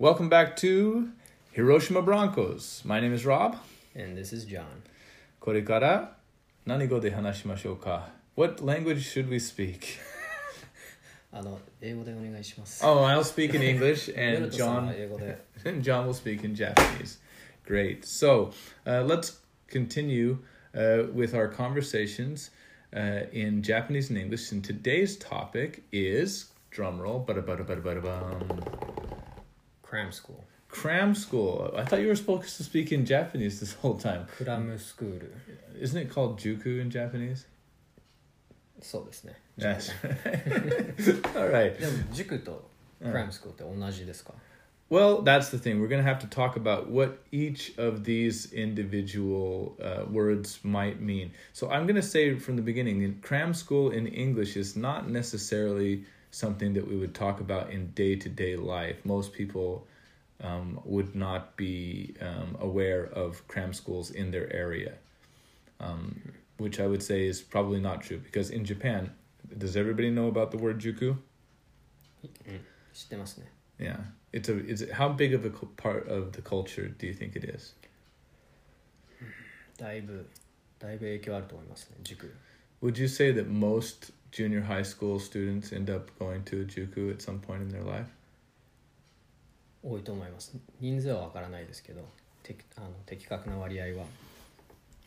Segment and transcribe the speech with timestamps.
[0.00, 1.10] Welcome back to
[1.52, 2.82] Hiroshima Broncos.
[2.84, 3.56] My name is Rob.
[3.94, 4.82] And this is John.
[5.40, 6.16] これから
[6.64, 9.98] 何語で話しましょうか What language should we speak?
[11.32, 12.84] あの、英語でお願いします。
[12.84, 15.38] Oh, I'll speak in English メル and トさんは John 英語で。
[15.64, 17.18] and John will speak in Japanese.
[17.64, 18.04] Great.
[18.04, 18.52] So
[18.86, 20.38] uh, let's continue
[20.74, 22.50] uh, with our conversations
[22.94, 24.52] uh, in Japanese and English.
[24.52, 27.42] And today's topic is drumroll, bada
[29.90, 30.44] Cram School。
[30.68, 31.72] Cram school.
[31.76, 34.26] I thought you were supposed to speak in Japanese this whole time.
[34.36, 35.34] クラムスクール。
[35.80, 37.46] Isn't it called juku in Japanese?
[38.82, 39.36] そうですね。
[39.56, 39.92] Yes.
[41.34, 41.78] All right.
[41.78, 42.68] でも、塾と
[43.00, 44.34] クラムスクールって同じですか、
[44.90, 45.80] Well, that's the thing.
[45.80, 51.00] We're going to have to talk about what each of these individual uh, words might
[51.00, 51.32] mean.
[51.52, 56.04] So I'm going to say from the beginning cram school in English is not necessarily
[56.30, 59.04] something that we would talk about in day to day life.
[59.04, 59.86] Most people
[60.42, 64.94] um, would not be um, aware of cram schools in their area,
[65.80, 69.12] um, which I would say is probably not true because in Japan,
[69.56, 71.16] does everybody know about the word juku?
[72.92, 73.52] 知ってますね。
[73.78, 73.98] Yeah,
[74.32, 77.36] it's a it's how big of a cu- part of the culture do you think
[77.36, 77.74] it is?
[79.76, 80.26] だいぶ、
[80.78, 82.34] だいぶ影響あると思いますね、塾。
[82.82, 87.21] Would you say that most junior high school students end up going to juku at
[87.21, 88.05] some point in their life?
[89.83, 90.55] 多いと思います。
[90.79, 92.03] 人数はわからないですけど、
[92.43, 94.05] てあの的確な割合は。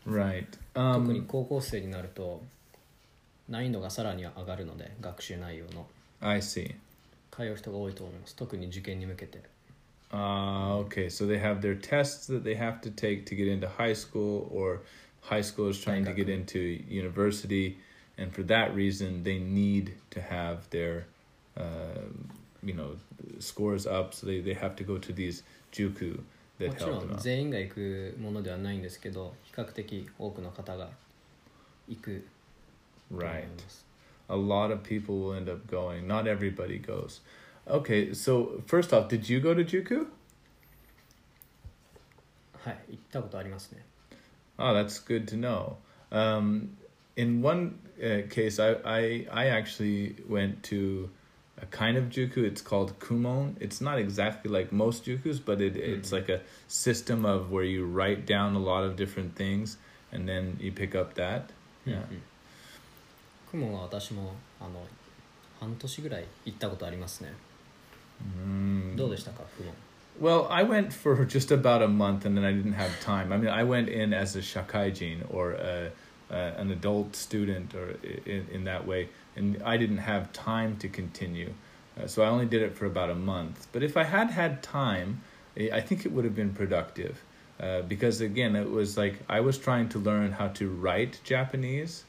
[0.05, 0.45] Right.
[0.73, 2.43] 特に Um, 高校生になると、
[3.49, 5.87] 難易度がさらに上がるので、学習内容の。
[6.21, 6.75] I see.
[7.31, 8.35] 通う人が多いと思います。
[8.35, 9.41] 特に受験に向けて。
[10.11, 13.93] Uh, okay, so they have their tests that they have to take to get into high
[13.93, 14.81] school, or
[15.21, 17.75] high school is trying to get into university,
[18.18, 21.06] and for that reason, they need to have their,
[21.56, 21.62] uh,
[22.62, 22.96] you know,
[23.38, 24.12] scores up.
[24.14, 26.22] So they, they have to go to these juku も
[26.58, 27.20] that ちろ help them ん out.
[27.20, 30.88] 全員が行くものではないんですけど比較的多くの方が
[31.88, 32.26] 行く
[33.08, 33.46] と思い Right.
[33.48, 33.84] ます、
[34.28, 36.06] A lot of people will end up going.
[36.06, 37.20] Not everybody goes.
[37.66, 40.06] Okay, so first off, did you go to Juku?
[42.62, 43.84] はい行ったことありますね
[44.58, 45.76] Oh, that's good to know.
[46.10, 46.76] Um,
[47.16, 51.10] in one uh, case, I, I I actually went to
[51.60, 52.38] a kind of juku.
[52.38, 53.54] It's called kumon.
[53.60, 57.84] It's not exactly like most jukus, but it it's like a system of where you
[57.86, 59.76] write down a lot of different things
[60.12, 61.50] and then you pick up that.
[61.84, 62.02] Yeah.
[63.50, 64.86] 雲は私もあの
[65.58, 67.32] 半年ぐらい行ったことありますね
[68.22, 68.96] Mm.
[68.96, 69.72] どうでしたか雲
[70.20, 73.32] Well, I went for just about a month and then I didn't have time.
[73.32, 75.90] I mean, I went in as a shakaijin or a,
[76.29, 80.87] a, an adult student or in, in that way, and I didn't have time to
[80.87, 81.53] continue.
[81.97, 83.67] Uh, so I only did it for about a month.
[83.71, 85.21] But if I had had time,
[85.57, 87.21] I I think it would have been productive.
[87.57, 92.03] Uh, because again, it was like I was trying to learn how to write Japanese,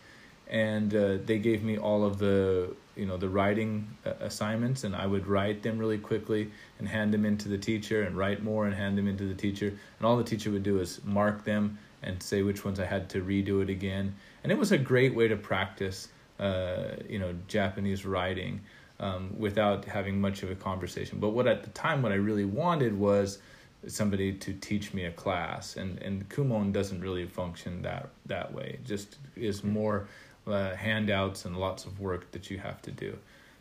[0.48, 4.96] and uh, they gave me all of the you know the writing uh, assignments and
[4.96, 8.64] i would write them really quickly and hand them into the teacher and write more
[8.66, 11.78] and hand them into the teacher and all the teacher would do is mark them
[12.03, 15.15] and say which ones i had to redo it again and it was a great
[15.15, 18.61] way to practice uh, you know japanese writing
[18.99, 22.45] um, without having much of a conversation but what at the time what i really
[22.45, 23.39] wanted was
[23.87, 28.77] somebody to teach me a class and and kumon doesn't really function that that way
[28.79, 30.07] it just is more
[30.47, 33.17] uh, handouts and lots of work that you have to do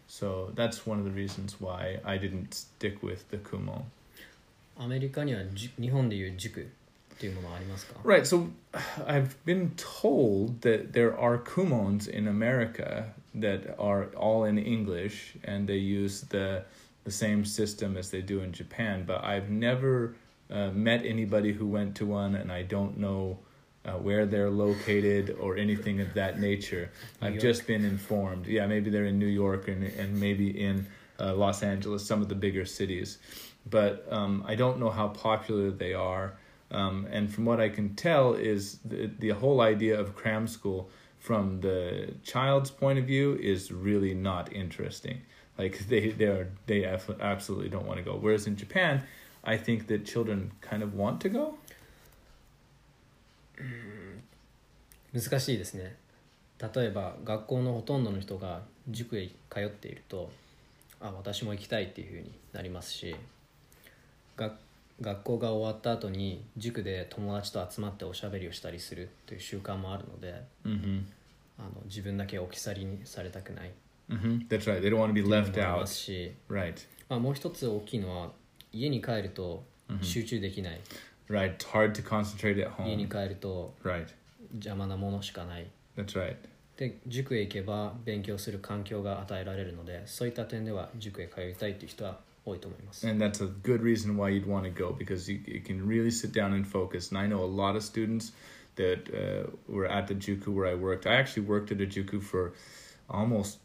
[0.06, 3.84] so that's one of the reasons why i didn't stick with the kumon
[4.80, 6.66] アメリカにはじ日本でいう塾
[7.14, 8.48] っていうものはありますか right so
[9.06, 15.68] i've been told that there are kumons in america that are all in english and
[15.68, 16.64] they use the
[17.04, 20.14] the same system as they do in japan but i've never
[20.50, 23.38] uh, met anybody who went to one and i don't know
[23.84, 26.90] uh, where they're located or anything of that nature.
[27.20, 27.42] New I've York.
[27.42, 28.46] just been informed.
[28.46, 30.86] Yeah, maybe they're in New York and and maybe in
[31.18, 33.18] uh, Los Angeles, some of the bigger cities,
[33.68, 36.34] but um, I don't know how popular they are.
[36.70, 40.88] Um, and from what I can tell, is the the whole idea of cram school
[41.18, 45.22] from the child's point of view is really not interesting.
[45.58, 48.16] Like they they are they ab- absolutely don't want to go.
[48.16, 49.02] Whereas in Japan,
[49.44, 51.58] I think that children kind of want to go.
[55.12, 55.96] 難しいですね
[56.74, 60.30] 例えば学校のほとんどの人が塾へ通っていると
[61.00, 63.16] あ私も行きたいっていうふうになりますし
[64.36, 64.54] が
[65.01, 71.01] 学校が終わった後に塾で友達と集まっておしゃべりをしたりするという習慣もあるので Mm-hmm.
[71.57, 73.71] あの自分だけ置き去りにされたくない
[74.09, 74.47] Mm-hmm.
[74.49, 74.81] That's right.
[74.81, 75.87] They don't want to be left out.
[75.87, 76.75] すし、Right.
[77.09, 78.31] まあ、もう一つ大きいのは
[78.71, 79.63] 家に帰ると
[80.01, 80.79] 集中できない、
[81.29, 81.57] Right.
[81.57, 83.23] It's hard to concentrate at 家に home.
[83.23, 84.07] 帰ると Right.
[84.53, 85.67] 邪魔なものしかない
[85.97, 86.35] That's right.
[86.77, 95.86] で塾へ行けば勉強する環境が与えられるのでそういった点では塾へ通いたいという人は多いと思います、 And that's a good reason why you'd want to go because you, you can
[95.86, 97.10] really sit down and focus.
[97.10, 98.32] And I know a lot of students
[98.76, 101.06] that uh, were at the Juku where I worked.
[101.06, 102.54] I actually worked at a Juku for
[103.08, 103.58] almost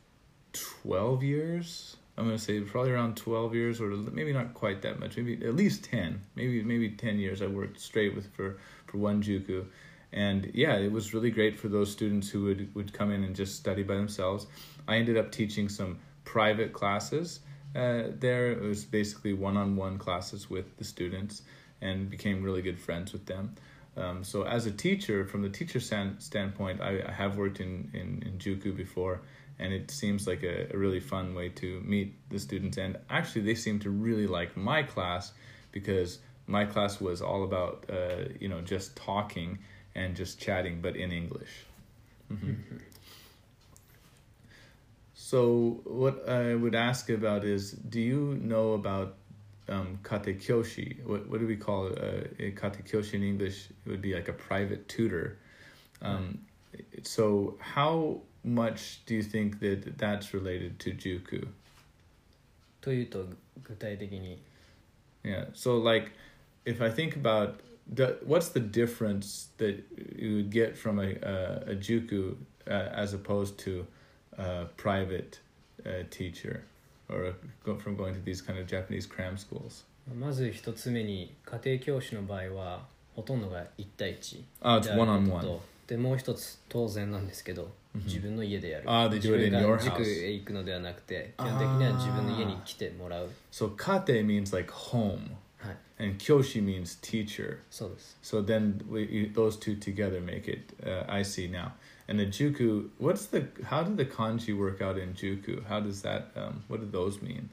[0.53, 1.97] 12 years.
[2.17, 5.17] I'm going to say probably around 12 years or maybe not quite that much.
[5.17, 6.21] Maybe at least 10.
[6.35, 9.65] Maybe maybe 10 years I worked straight with for for one Juku.
[10.13, 13.35] And yeah, it was really great for those students who would would come in and
[13.35, 14.47] just study by themselves.
[14.87, 17.41] I ended up teaching some private classes
[17.74, 18.52] uh, there.
[18.52, 21.42] It was basically one-on-one classes with the students,
[21.80, 23.54] and became really good friends with them.
[23.96, 27.90] Um, so as a teacher, from the teacher stand, standpoint, I, I have worked in,
[27.92, 29.20] in, in Juku before,
[29.58, 32.78] and it seems like a, a really fun way to meet the students.
[32.78, 35.32] And actually, they seem to really like my class
[35.72, 39.58] because my class was all about uh, you know just talking
[39.94, 41.66] and just chatting, but in English.
[42.32, 42.56] Mhm.
[45.29, 49.15] So what I would ask about is, do you know about
[49.69, 51.03] um, katekyoshi?
[51.05, 51.97] What what do we call it?
[51.97, 53.69] Uh, a katekyoshi in English?
[53.85, 55.37] It would be like a private tutor.
[56.01, 56.39] Um,
[57.03, 61.47] So how much do you think that that's related to juku?
[62.81, 63.25] というと
[63.63, 64.39] 具体的に
[65.23, 65.47] Yeah.
[65.53, 66.11] So like,
[66.65, 67.61] if I think about
[67.91, 69.83] the, what's the difference that
[70.15, 72.35] you would get from a a, a juku
[72.67, 73.87] uh, as opposed to
[74.39, 75.39] a private
[75.85, 76.63] uh, teacher,
[77.09, 77.33] or a,
[77.63, 79.83] go, from going to these kind of Japanese cram schools?
[80.19, 82.85] まず一つ目に家庭教師の場合は
[83.15, 85.41] ほとんどが1対1 Oh, it's である one on こと one.
[85.57, 87.69] とでもう一つ当然なんですけど、
[88.05, 89.83] 自分の家でやる Ah, they do it in 自分 your が house.
[89.83, 97.59] 塾へ行くのではなくて基本的には自分の家に来てもらう So kate means like home, はい and kyoshi means teacher.
[97.71, 100.73] そうです So then we, you, those two together make it.
[100.83, 101.71] Uh, I see now.
[102.09, 103.47] And the juku, what's the?
[103.65, 105.65] How do the kanji work out in juku?
[105.65, 106.27] How does that?
[106.35, 107.49] Um, what do those mean?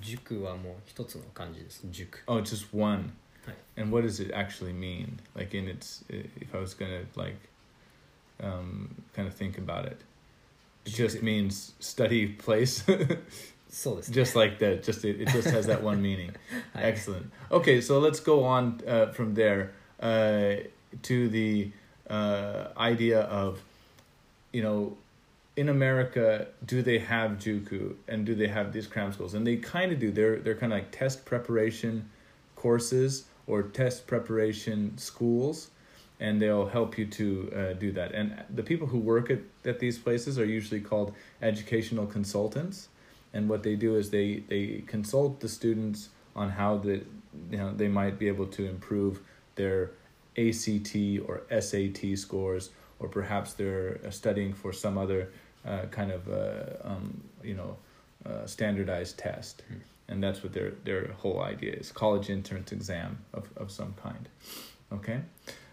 [0.00, 3.12] 塾はもう一つの漢字です塾 Oh, it's just one.
[3.46, 3.54] Hi.
[3.76, 5.18] And what does it actually mean?
[5.34, 7.36] Like in its, if I was gonna like,
[8.40, 9.98] um, kind of think about it,
[10.86, 11.22] it just Juku.
[11.22, 12.84] means study place.
[13.68, 14.82] そうですね just like that.
[14.82, 16.32] Just it, it just has that one meaning.
[16.74, 17.30] はい Excellent.
[17.50, 20.62] Okay, so let's go on uh, from there uh,
[21.02, 21.70] to the
[22.08, 23.60] uh, idea of,
[24.57, 24.97] you know,
[25.55, 29.35] in America, do they have Juku and do they have these cram schools?
[29.35, 30.09] And they kind of do.
[30.09, 32.09] They're they're kind of like test preparation
[32.55, 35.69] courses or test preparation schools,
[36.19, 38.13] and they'll help you to uh, do that.
[38.13, 42.87] And the people who work at, at these places are usually called educational consultants.
[43.31, 46.95] And what they do is they they consult the students on how the
[47.51, 49.19] you know they might be able to improve
[49.53, 49.91] their
[50.35, 50.95] ACT
[51.27, 55.29] or SAT scores, or perhaps they're uh, studying for some other
[55.65, 57.77] uh, kind of uh, um, you know
[58.25, 59.79] uh, standardized test, Hmm.
[60.07, 64.29] and that's what their their whole idea is: college entrance exam of of some kind.
[64.91, 65.19] Okay,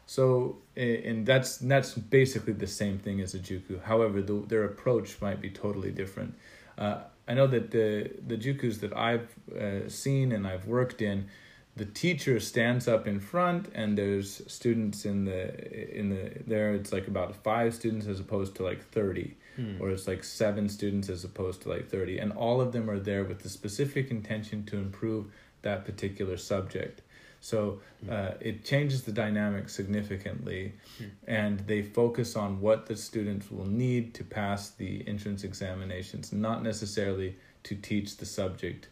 [0.06, 3.82] so and that's that's basically the same thing as a juku.
[3.82, 6.34] However, the, their approach might be totally different.
[6.76, 6.96] Uh,
[7.28, 11.28] I know that the the jukus that I've uh, seen and I've worked in,
[11.76, 16.72] the teacher stands up in front and there's students in the in the there.
[16.72, 21.08] It's like about five students as opposed to like thirty, うん、or it's like seven students
[21.08, 24.64] as opposed to like thirty, and all of them are there with the specific intention
[24.66, 25.26] to improve
[25.62, 27.02] that particular subject.
[27.40, 31.04] So uh, it changes the dynamic significantly, Hmm.
[31.26, 36.62] and they focus on what the students will need to pass the entrance examinations, not
[36.62, 38.88] necessarily to teach the subject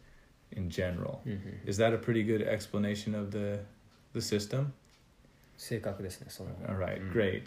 [0.56, 1.18] in general.
[1.24, 3.60] うんうん Is that a pretty good explanation of the
[4.14, 4.72] the system?
[5.56, 7.44] 正確ですねその All right, うん great.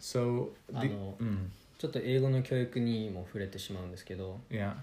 [0.00, 1.48] So, the, あの mm,
[1.78, 4.74] ちょっと英語の教育にも触れてしまうんですけど yeah,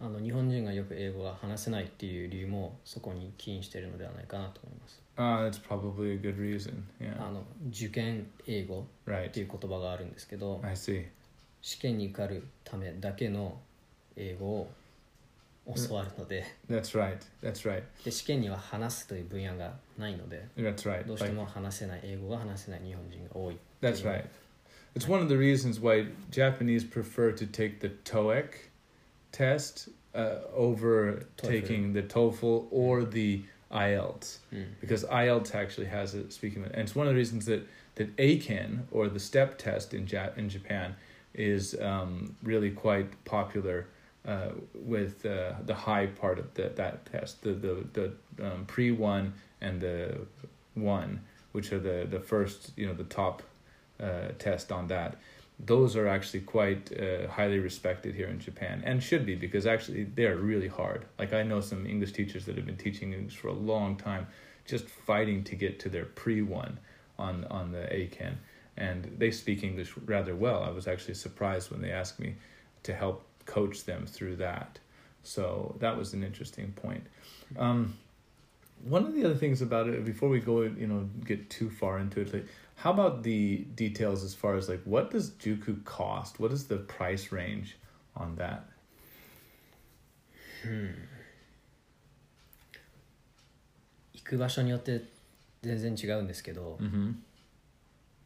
[0.00, 6.84] あの日本人がよく英語が話せないっていう理由もそこに起因しているのではないかなと思います uh, that's probably a good reason.
[7.00, 9.40] Yeah, あの受験英語って right.
[9.40, 11.06] いう言葉があるんですけど I see.
[11.60, 13.58] 試験に受かるためだけの
[14.16, 14.70] 英語を
[15.74, 17.18] 教わるので That's right.
[17.42, 17.82] That's right.
[18.04, 21.06] で試験には話すという分野がないので That's right.
[23.82, 24.24] That's right.
[24.94, 28.70] It's one of the reasons why Japanese prefer to take the TOEIC
[29.30, 33.10] test uh, over taking the TOEFL or mm.
[33.10, 34.64] the IELTS mm.
[34.80, 38.84] because IELTS actually has a speaking and it's one of the reasons that that Eiken
[38.90, 40.96] or the STEP test in in Japan
[41.34, 43.86] is um, really quite popular
[44.28, 48.90] uh, with uh, the high part of the, that test, the the the um, pre
[48.90, 49.32] one
[49.62, 50.18] and the
[50.74, 53.42] one, which are the the first, you know, the top
[53.98, 55.16] uh, test on that.
[55.58, 60.04] Those are actually quite uh, highly respected here in Japan, and should be because actually
[60.04, 61.06] they are really hard.
[61.18, 64.26] Like I know some English teachers that have been teaching English for a long time,
[64.66, 66.78] just fighting to get to their pre one
[67.18, 68.34] on on the Eiken,
[68.76, 70.62] and they speak English rather well.
[70.62, 72.34] I was actually surprised when they asked me
[72.82, 74.79] to help coach them through that.
[75.23, 77.05] So that was an interesting point.
[77.57, 77.93] Um,
[78.83, 81.99] one of the other things about it, before we go, you know, get too far
[81.99, 86.39] into it, like, how about the details as far as like what does Juku cost?
[86.39, 87.77] What is the price range
[88.15, 88.65] on that?
[90.63, 91.07] Hmm.
[94.13, 95.03] 行く場所によって
[95.61, 97.13] 全然違うんですけど、 Mm-hmm.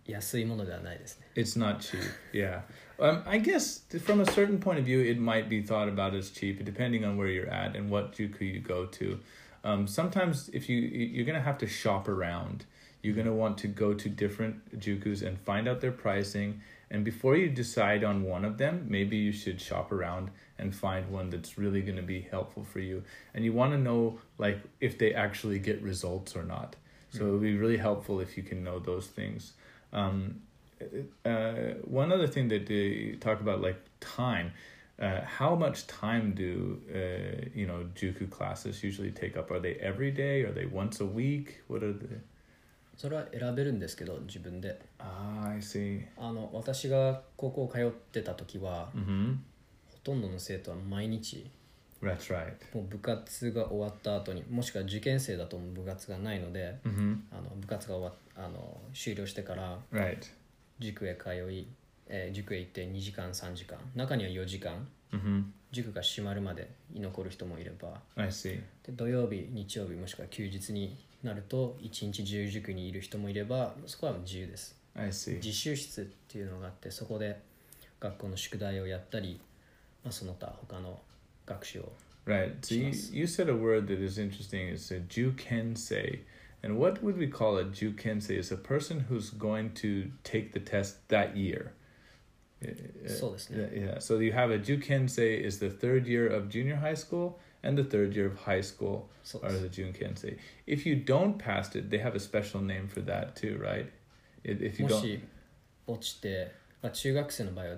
[0.05, 2.01] 安いものではないですね It's not cheap.
[2.33, 2.61] Yeah.
[2.99, 6.31] Um, I guess from a certain point of view, it might be thought about as
[6.31, 9.19] cheap, depending on where you're at and what juku you go to.
[9.63, 12.65] Um, sometimes, if you you're gonna have to shop around,
[13.03, 16.61] you're gonna want to go to different jukus and find out their pricing.
[16.89, 21.11] And before you decide on one of them, maybe you should shop around and find
[21.11, 23.03] one that's really gonna be helpful for you.
[23.33, 26.77] And you want to know like if they actually get results or not.
[27.09, 29.53] So it would be really helpful if you can know those things.
[29.92, 30.40] Um,
[31.24, 34.52] uh, one other thing that they talk about, like time.
[35.00, 39.50] Uh, how much time do uh, you know Juku classes usually take up?
[39.50, 40.42] Are they every day?
[40.42, 41.62] Are they once a week?
[41.68, 42.20] What are they?
[42.96, 46.02] それは選べるんですけど自分で Ah, I see.
[46.16, 49.36] あの私が高校通ってた時は、Mm-hmm.
[49.92, 51.50] ほとんどの生徒は毎日.
[52.74, 57.16] もう部活が終わった後にもしくは受験生だと部活がないので Mm-hmm.
[57.30, 59.78] あの部活が終わっあの終了してから.
[60.78, 61.66] 塾へ通い、
[62.08, 65.42] えー塾へ行って2時間3時間中には4時間 Mm-hmm.
[65.72, 68.00] 塾が閉まるまで居残る人もいれば.
[68.86, 74.76] で土曜日日曜日もしくは休日になると一日中塾にいる人もいればそこは自由です.
[75.36, 77.40] 自習室っていうのがあってそこで
[78.00, 79.40] 学校の宿題をやったり、
[80.02, 80.98] まあ、その他他の
[81.45, 81.91] 学習を
[82.25, 82.53] Right.
[82.61, 83.13] So you, Shimasu.
[83.13, 84.67] you said a word that is interesting.
[84.67, 86.19] It's a jukensei.
[86.61, 88.37] And what would we call a jukensei?
[88.37, 91.71] Is a person who's going to take the test that year.
[92.61, 92.67] Uh,
[93.07, 93.67] So this, yeah.
[93.73, 93.99] yeah, yeah.
[93.99, 97.83] So you have a jukensei is the third year of junior high school and the
[97.85, 100.37] third year of high school そう are です the jukensei.
[100.65, 103.87] If you don't pass it, they have a special name for that too, right?
[104.43, 105.19] If if you も don't, し
[105.87, 106.51] 落ちて、
[106.81, 107.75] まあ、中学生の場合は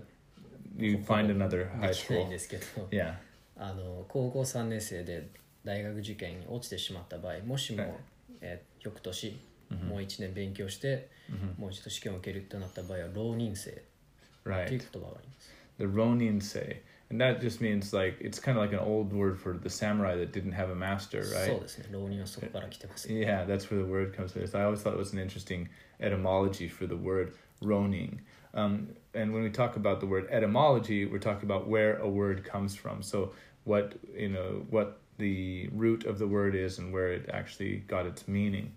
[0.77, 2.29] you find another で high きないん school.
[2.31, 3.15] ですけど Yeah.
[3.56, 5.28] あの高校3年生で
[5.64, 7.92] 大学受験に落ちてしまった場合もしも、はい
[8.40, 9.84] えー翌年 Mhm.
[9.88, 11.58] もう1年勉強して、Mhm.
[11.58, 15.50] もう一度試験を受けるとなった場合は浪人生っていう.言葉があります。
[15.78, 19.58] the ronin say and that just means like it's kind of like an old word for
[19.58, 24.32] the samurai that didn't have a master そう right ですね浪人はそこから来てます、yeah that's where the word comes
[24.32, 25.66] from so i always thought it was an interesting
[25.98, 27.32] etymology for the word
[27.64, 28.20] ronin
[28.54, 32.44] um, and when we talk about the word etymology we're talking about where a word
[32.44, 33.02] comes from.
[33.02, 33.32] So
[33.64, 38.06] what you know what the root of the word is and where it actually got
[38.06, 38.72] its meaning.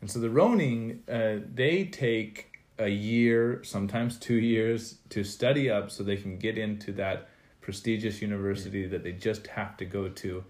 [0.00, 5.90] And so the ronin uh, they take a year, sometimes two years, to study up
[5.90, 7.28] so they can get into that
[7.60, 10.44] prestigious university that they just have to go to.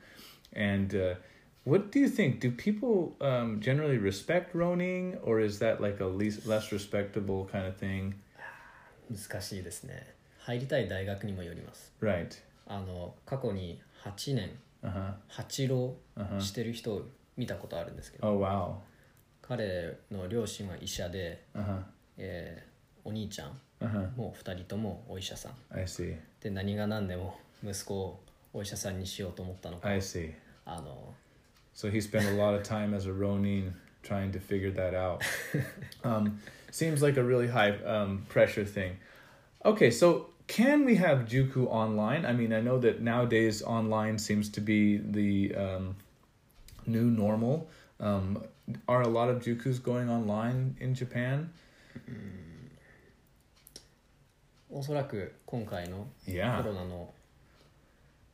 [0.52, 1.14] And uh,
[1.68, 2.40] what do you think?
[2.40, 7.66] Do people um, generally respect Ronin, or is that like a least, less respectable kind
[7.66, 8.14] of thing?
[9.10, 12.28] 難しいですね入りたい大学にもよります Right.
[12.66, 14.50] あの過去に8年
[14.82, 15.12] Uh huh.
[15.28, 16.40] 八浪 Uh.
[16.40, 17.02] してる人を
[17.36, 18.74] 見たことあるんですけど、Oh wow.
[19.42, 21.82] 彼の両親は医者で、Uh huh.
[22.18, 22.68] えー
[23.04, 24.16] お兄ちゃん Uh huh.
[24.16, 26.16] も2人ともお医者さん I see.
[26.42, 28.20] で何が何でも息子を
[28.52, 30.32] お医者さんにしようと思ったのか I see.
[30.66, 31.14] あの
[31.77, 33.73] So he spent a lot of time as a Ronin
[34.03, 35.23] trying to figure that out.
[36.03, 36.39] um,
[36.71, 38.97] seems like a really high um, pressure thing.
[39.65, 42.25] Okay, so can we have Juku online?
[42.25, 45.95] I mean, I know that nowadays online seems to be the um,
[46.85, 47.69] new normal.
[47.99, 48.43] Um,
[48.87, 51.51] are a lot of Jukus going online in Japan?
[54.69, 56.63] おそらく今回のコ Yeah.
[56.63, 57.13] ロナの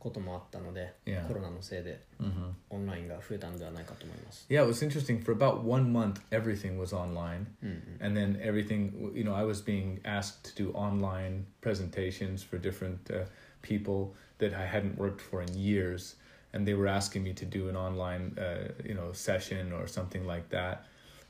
[0.04, 1.26] こともあったので、 Yeah.
[1.28, 4.46] コロナのせいで hmm オンラインが増えたのではないかと思います。
[4.48, 5.22] Yeah, it was interesting.
[5.22, 7.46] For about one month, everything was online.
[7.62, 12.58] うんうん、 and then everything you know i was being asked to do online presentations for
[12.58, 13.26] different uh,
[13.62, 16.16] people that i hadn't worked for in years
[16.52, 20.26] and they were asking me to do an online uh, you know session or something
[20.26, 20.86] like that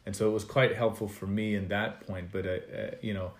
[0.06, 3.12] and so it was quite helpful for me in that point but uh, uh, you
[3.12, 3.32] know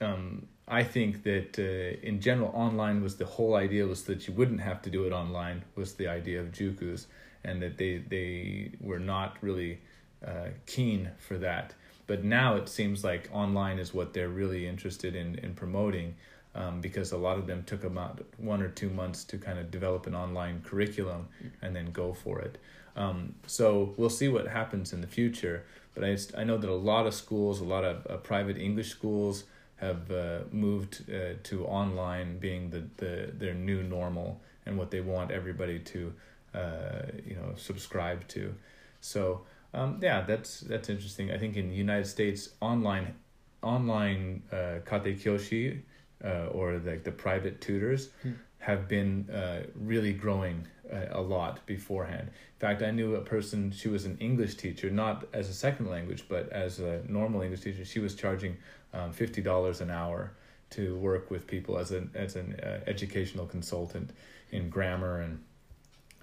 [0.00, 4.34] um, I think that uh, in general, online was the whole idea was that you
[4.34, 5.64] wouldn't have to do it online.
[5.76, 7.06] Was the idea of jukus,
[7.44, 9.80] and that they they were not really
[10.26, 11.74] uh, keen for that.
[12.06, 16.16] But now it seems like online is what they're really interested in in promoting.
[16.54, 19.70] Um, because a lot of them took about one or two months to kind of
[19.70, 21.28] develop an online curriculum
[21.60, 22.56] and then go for it.
[22.96, 25.64] Um, so we'll see what happens in the future.
[25.94, 28.88] But I, I know that a lot of schools, a lot of uh, private English
[28.88, 29.44] schools,
[29.76, 35.00] have uh, moved uh, to online being the, the their new normal and what they
[35.00, 36.12] want everybody to
[36.54, 38.54] uh, you know subscribe to.
[39.00, 39.42] So
[39.74, 41.30] um, yeah, that's that's interesting.
[41.30, 43.14] I think in the United States, online
[43.62, 45.80] online uh, kate kyoshi
[46.24, 48.32] uh, or like the private tutors Hmm.
[48.66, 52.26] Have been uh, really growing uh, a lot beforehand.
[52.28, 53.70] In fact, I knew a person.
[53.70, 57.60] She was an English teacher, not as a second language, but as a normal English
[57.60, 57.84] teacher.
[57.84, 58.56] She was charging
[58.92, 60.32] um, fifty dollars an hour
[60.70, 64.10] to work with people as an as an uh, educational consultant
[64.50, 65.34] in grammar and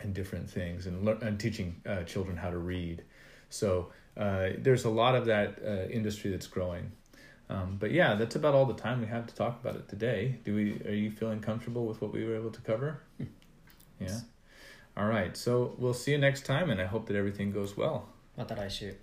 [0.01, 3.03] and different things, and lear- and teaching uh, children how to read.
[3.49, 3.69] So
[4.17, 6.91] uh, there's a lot of that uh, industry that's growing.
[7.50, 10.38] Um, but yeah, that's about all the time we have to talk about it today.
[10.44, 10.80] Do we?
[10.86, 13.02] Are you feeling comfortable with what we were able to cover?
[14.00, 14.20] Yeah.
[14.96, 15.36] All right.
[15.36, 18.08] So we'll see you next time, and I hope that everything goes well.
[18.36, 18.94] また来週